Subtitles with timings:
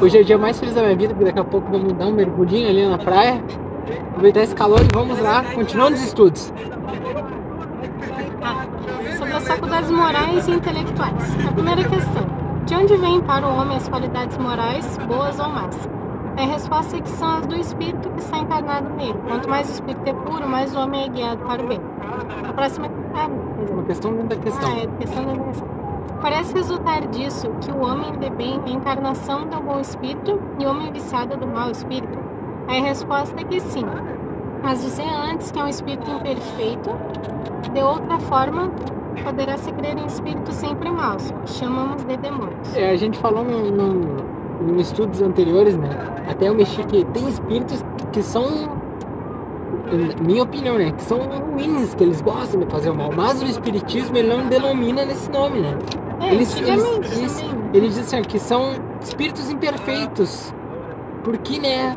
[0.00, 2.06] Hoje é o dia mais feliz da minha vida, porque daqui a pouco vamos dar
[2.06, 3.42] um mergulhinho ali na praia.
[4.10, 6.52] Aproveitar esse calor e vamos lá, continuando os estudos.
[8.42, 8.66] Ah,
[9.16, 11.36] sobre as faculdades morais e intelectuais.
[11.48, 12.26] A primeira questão:
[12.66, 15.88] de onde vêm para o homem as qualidades morais, boas ou más?
[16.36, 19.14] A resposta é que são as do espírito que está encarnado nele.
[19.28, 21.80] Quanto mais o espírito é puro, mais o homem é guiado para o bem.
[22.48, 22.90] A próxima.
[23.14, 23.28] Ah,
[23.70, 24.68] Uma questão dentro da questão.
[24.72, 25.73] ah, é questão da negação.
[26.24, 30.64] Parece resultar disso que o homem de bem é a encarnação do bom espírito e
[30.64, 32.18] o homem viciado do mau espírito?
[32.66, 33.84] A resposta é que sim.
[34.62, 36.88] Mas dizer antes que é um espírito imperfeito,
[37.70, 38.72] de outra forma,
[39.22, 42.74] poderá se crer em espíritos sempre maus, que chamamos de demônios.
[42.74, 45.90] É, a gente falou no, em estudos anteriores, né?
[46.26, 48.46] Até eu mexi que tem espíritos que são,
[50.22, 50.90] minha opinião, né?
[50.90, 53.10] Que são ruins, que eles gostam de fazer o mal.
[53.14, 55.76] Mas o espiritismo ele não denomina nesse nome, né?
[56.20, 56.84] É, Eles, eles,
[57.16, 60.54] eles, eles assim, que são espíritos imperfeitos.
[61.22, 61.96] Porque, né?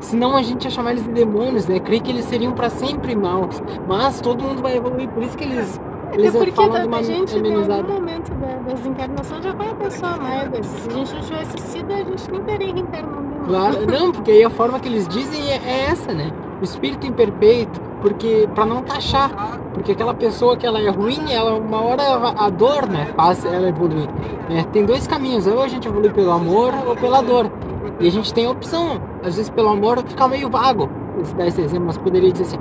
[0.00, 1.78] Senão a gente ia chamar eles de demônios, né?
[1.80, 3.62] Creio que eles seriam para sempre maus.
[3.88, 5.80] Mas todo mundo vai evoluir, por isso que eles,
[6.12, 7.74] eles é porque da- de uma a gente, em amenizada.
[7.76, 10.62] algum momento da, das encarnações, já foi uma pessoa amarga.
[10.62, 13.24] Se a gente não tivesse sido, a gente nem teria reencarnado.
[13.46, 16.30] Claro, não, porque aí a forma que eles dizem é, é essa, né?
[16.60, 19.30] O espírito imperfeito, porque para não taxar,
[19.72, 22.02] porque aquela pessoa que ela é ruim, ela uma hora
[22.36, 24.10] a dor, né, faz ela evoluir.
[24.46, 24.62] né?
[24.74, 27.50] Tem dois caminhos, ou a gente evolui pelo amor ou pela dor.
[27.98, 30.90] E a gente tem a opção, às vezes pelo amor fica meio vago.
[31.22, 32.58] Esse dar esse exemplo, mas poderia dizer assim: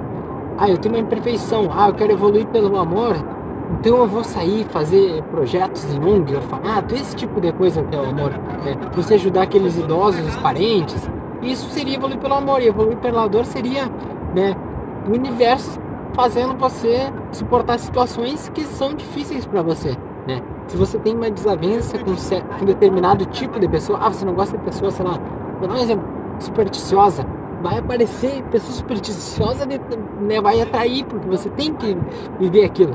[0.57, 3.17] "Ah, eu tenho uma imperfeição, ah, eu quero evoluir pelo amor".
[3.79, 7.99] Então eu vou sair fazer projetos em ONG, orfanato, esse tipo de coisa que é
[7.99, 8.31] o amor.
[8.63, 8.77] Né?
[8.95, 11.09] Você ajudar aqueles idosos, os parentes.
[11.41, 12.61] Isso seria evoluir pelo amor.
[12.61, 13.89] E evoluir pela dor seria
[14.33, 14.55] né,
[15.07, 15.79] o universo
[16.13, 19.97] fazendo você suportar situações que são difíceis para você.
[20.27, 20.41] Né?
[20.67, 24.63] Se você tem uma desavença com, determinado tipo de pessoa, ah, você não gosta de
[24.63, 25.19] pessoa, sei lá,
[25.59, 26.05] vou dar um exemplo,
[26.39, 27.25] supersticiosa.
[27.61, 31.97] Vai aparecer pessoa supersticiosa, né, vai atrair, porque você tem que
[32.37, 32.93] viver aquilo.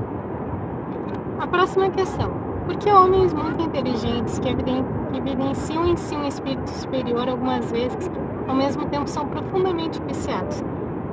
[1.39, 2.31] A próxima questão.
[2.67, 4.49] Por que homens muito inteligentes que
[5.17, 8.11] evidenciam em si um espírito superior algumas vezes,
[8.47, 10.63] ao mesmo tempo são profundamente viciados?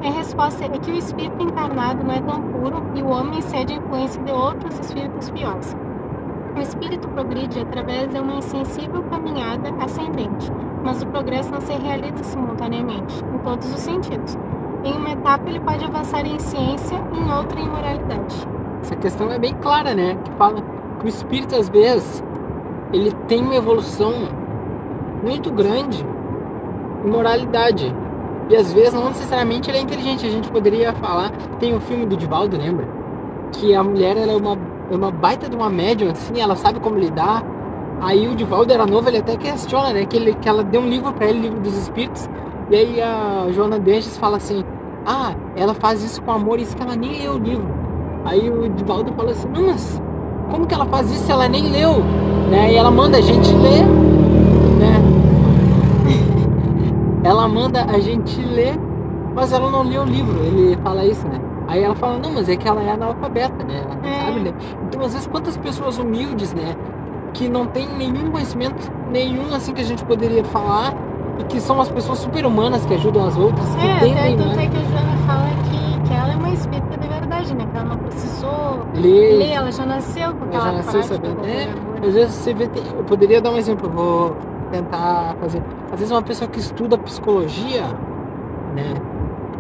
[0.03, 3.73] A resposta é que o espírito encarnado não é tão puro e o homem cede
[3.73, 5.75] à influência de outros espíritos piores.
[6.55, 10.51] O espírito progride através de uma insensível caminhada ascendente,
[10.83, 14.37] mas o progresso não se realiza simultaneamente, em todos os sentidos.
[14.83, 18.47] Em uma etapa ele pode avançar em ciência, em outra em moralidade.
[18.81, 20.15] Essa questão é bem clara, né?
[20.23, 20.61] Que fala
[20.99, 22.23] que o espírito, às vezes,
[22.93, 24.13] ele tem uma evolução
[25.23, 26.05] muito grande
[27.03, 27.93] em moralidade.
[28.49, 30.25] E às vezes, não necessariamente ele é inteligente.
[30.25, 31.31] A gente poderia falar.
[31.59, 32.87] Tem o filme do Divaldo, lembra?
[33.51, 34.57] Que a mulher ela é uma,
[34.91, 37.43] é uma baita de uma médium, assim, ela sabe como lidar.
[38.01, 40.05] Aí o Divaldo era novo, ele até questiona, né?
[40.05, 42.29] Que, ele, que ela deu um livro pra ele, livro dos espíritos.
[42.69, 44.63] E aí a Joana Denches fala assim:
[45.05, 47.85] Ah, ela faz isso com amor, isso que ela nem leu o livro.
[48.25, 50.01] Aí o Divaldo fala assim, não, mas
[50.49, 51.99] como que ela faz isso se ela nem leu?
[52.49, 52.73] Né?
[52.73, 53.85] E ela manda a gente ler,
[54.79, 54.99] né?
[57.25, 58.79] Ela manda a gente ler,
[59.33, 61.39] mas ela não leu o livro, ele fala isso, né?
[61.67, 63.81] Aí ela fala, não, mas é que ela é analfabeta, né?
[63.83, 64.21] Ela não É.
[64.25, 64.53] sabe ler.
[64.83, 66.75] Então, às vezes, quantas pessoas humildes, né?
[67.33, 70.93] Que não tem nenhum conhecimento, nenhum assim que a gente poderia falar,
[71.39, 74.37] e que são as pessoas super humanas que ajudam as outras, que É, até entendem,
[74.37, 74.63] tanto né?
[74.65, 77.67] é que a Joana fala que, que ela é uma espírita de verdade, né?
[77.71, 81.41] Que ela não precisou Ler, ler, ela já nasceu com Ela aquela já nasceu sabendo.
[81.41, 82.07] do É, amor.
[82.07, 84.35] Às vezes você vê, eu poderia dar um exemplo, eu vou
[84.75, 85.61] tentar fazer.
[85.91, 87.83] Às vezes uma pessoa que estuda psicologia,
[88.73, 88.93] né?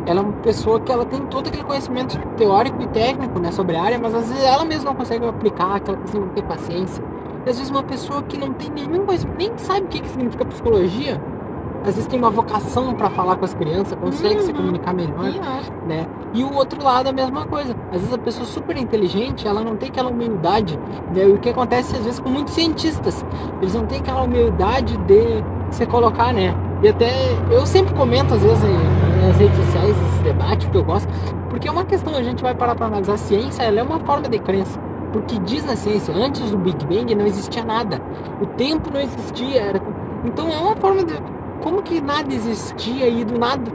[0.05, 3.75] Ela é uma pessoa que ela tem todo aquele conhecimento teórico e técnico, né, sobre
[3.75, 7.03] a área, mas às vezes ela mesma não consegue aplicar, que ela precisa ter paciência.
[7.43, 10.09] E às vezes uma pessoa que não tem nenhum conhecimento, nem sabe o que, que
[10.09, 11.19] significa psicologia,
[11.85, 14.57] às vezes tem uma vocação para falar com as crianças, consegue se Uhum.
[14.57, 15.61] comunicar melhor Pior.
[15.87, 16.07] né?
[16.33, 17.75] E o outro lado a mesma coisa.
[17.91, 20.77] Às vezes a pessoa super inteligente, ela não tem aquela humildade,
[21.13, 21.25] né?
[21.27, 23.23] E o que acontece às vezes com muitos cientistas,
[23.61, 26.55] eles não têm aquela humildade de se colocar, né?
[26.83, 27.11] E até
[27.51, 28.63] eu sempre comento às vezes
[29.25, 31.07] nas redes sociais esses debates que eu gosto,
[31.49, 33.99] porque é uma questão, a gente vai parar para analisar a ciência, ela é uma
[33.99, 34.79] forma de crença.
[35.13, 38.01] Porque diz na ciência, antes do Big Bang não existia nada.
[38.41, 39.81] O tempo não existia, era
[40.25, 41.13] então é uma forma de
[41.65, 43.71] como que nada existia e do nada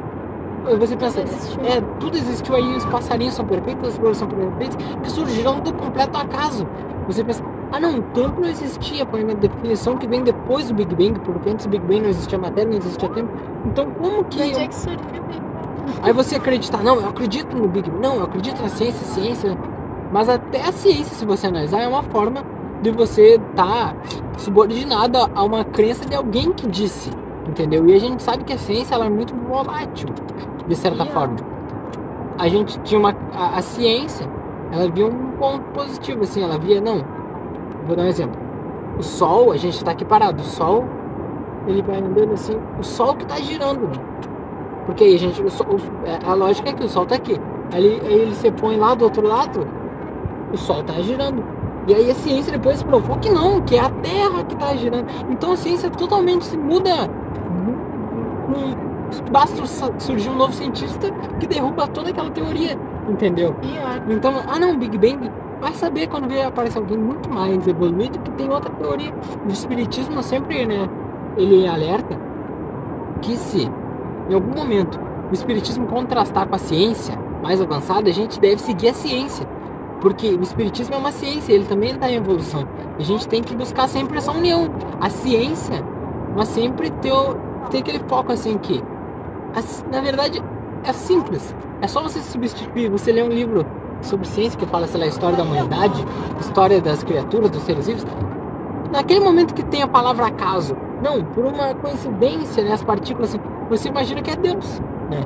[0.78, 1.60] você pensa, existiu.
[1.64, 5.72] é, tudo existiu aí, os passarinhos são perfeitos, as flores são perfeitas, que surgiram do
[5.72, 6.68] completo acaso.
[7.08, 7.42] Você pensa,
[7.72, 11.18] ah não, o tempo não existia, põe uma definição que vem depois do Big Bang,
[11.20, 13.30] porque antes do Big Bang não existia matéria, não existia tempo.
[13.66, 14.68] Então como De onde é que.
[14.68, 15.42] que surgiu o Big Bang?
[16.02, 19.58] Aí você acredita, não, eu acredito no Big Bang, não, eu acredito na ciência, ciência.
[20.12, 22.44] Mas até a ciência, se você analisar, é uma forma
[22.82, 23.96] de você estar
[24.38, 27.10] subordinado a uma crença de alguém que disse.
[27.48, 27.86] Entendeu?
[27.88, 30.08] E a gente sabe que a ciência ela é muito volátil,
[30.66, 31.12] de certa Yeah.
[31.20, 31.36] forma.
[32.38, 34.26] A gente tinha uma a, a ciência,
[34.72, 37.04] ela via um ponto positivo, assim, ela via não.
[37.86, 38.36] Vou dar um exemplo.
[38.98, 40.40] O Sol, a gente está aqui parado.
[40.42, 40.84] O Sol,
[41.66, 42.56] ele vai andando assim.
[42.78, 44.04] O Sol que está girando, né?
[44.86, 45.66] Porque aí a gente, o Sol,
[46.04, 47.38] é, a lógica é que o Sol está aqui.
[47.72, 49.66] Aí, ele- aí ele se põe lá do outro lado,
[50.52, 51.42] o Sol está girando.
[51.86, 55.06] E aí a ciência depois provou que não, que é a Terra que está girando.
[55.30, 57.08] Então a ciência totalmente se muda.
[59.30, 62.76] Basta su- surgir um novo cientista que derruba toda aquela teoria,
[63.08, 63.54] entendeu?
[64.08, 65.30] Então, ah não, Big Bang,
[65.60, 69.12] vai saber quando vê aparece alguém muito mais evoluído que tem outra teoria.
[69.48, 70.88] O espiritismo sempre, né,
[71.36, 72.18] ele alerta
[73.20, 73.70] que se
[74.28, 74.98] em algum momento
[75.30, 79.46] o espiritismo contrastar com a ciência mais avançada, a gente deve seguir a ciência.
[80.00, 82.64] Porque o espiritismo é uma ciência, ele também está em evolução.
[82.98, 84.70] A gente tem que buscar sempre essa união.
[84.98, 85.84] A ciência,
[86.34, 87.12] mas sempre ter,
[87.70, 88.82] ter aquele foco assim que,
[89.90, 90.42] na verdade,
[90.84, 91.54] é simples.
[91.80, 93.66] É só você substituir, você lê um livro
[94.02, 96.04] sobre ciência que fala, sei lá, história da humanidade,
[96.40, 98.04] história das criaturas, dos seres vivos.
[98.92, 103.40] Naquele momento que tem a palavra acaso, não, por uma coincidência, né, as partículas, assim,
[103.68, 104.80] você imagina que é Deus,
[105.10, 105.24] né?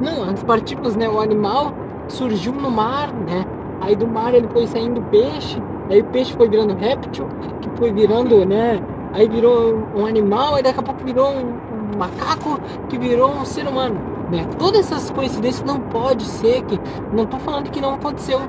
[0.00, 1.72] Não, as partículas, né, o animal
[2.08, 3.44] surgiu no mar, né?
[3.80, 7.26] Aí do mar ele foi saindo peixe, aí o peixe foi virando réptil,
[7.60, 8.80] que foi virando, né?
[9.12, 11.58] Aí virou um animal, aí daqui a pouco virou um,
[11.94, 13.98] um macaco, que virou um ser humano,
[14.30, 14.46] né?
[14.58, 16.78] Todas essas coincidências não pode ser que,
[17.12, 18.40] não tô falando que não aconteceu,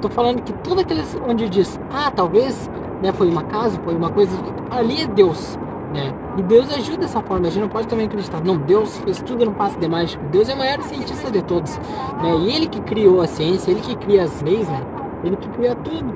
[0.00, 2.70] tô falando que tudo aqueles onde diz, ah, talvez,
[3.02, 4.36] né, foi uma casa, foi uma coisa,
[4.70, 5.58] ali é Deus,
[5.92, 6.12] né?
[6.36, 9.44] E Deus ajuda dessa forma, a gente não pode também acreditar, não, Deus fez tudo
[9.44, 11.76] no passo de mágica, Deus é o maior cientista de todos,
[12.22, 12.36] né?
[12.40, 14.82] E ele que criou a ciência, ele que cria as leis, né?
[15.22, 16.14] Ele que cria tudo.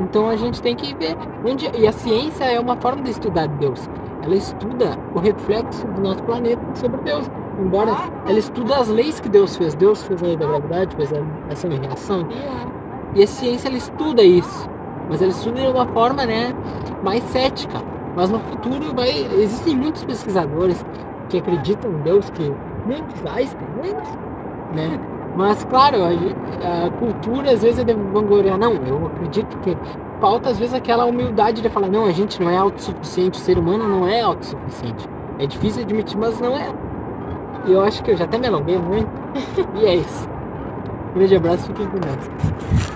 [0.00, 3.46] Então a gente tem que ver onde e a ciência é uma forma de estudar
[3.46, 3.88] Deus.
[4.22, 7.30] Ela estuda o reflexo do nosso planeta sobre Deus.
[7.58, 7.92] Embora
[8.26, 9.74] ela estuda as leis que Deus fez.
[9.74, 12.26] Deus fez a lei da gravidade, fez a ação e reação.
[13.14, 14.68] E a ciência ela estuda isso,
[15.08, 16.54] mas ela estuda de uma forma, né,
[17.02, 17.78] mais cética.
[18.14, 20.84] Mas no futuro vai, existem muitos pesquisadores
[21.28, 22.52] que acreditam em Deus, que
[22.86, 24.08] muitos Einstein, muitos,
[24.74, 24.98] né?
[25.36, 29.76] Mas claro, a, a cultura às vezes é de vangloriar, não, eu acredito que
[30.20, 33.58] falta às vezes aquela humildade de falar, não, a gente não é autossuficiente, o ser
[33.58, 35.08] humano não é autossuficiente.
[35.38, 36.72] É difícil admitir, mas não é.
[37.66, 39.10] E eu acho que eu já até me alonguei muito.
[39.80, 40.28] e é isso.
[41.10, 42.90] Um grande abraço, fiquem com Deus.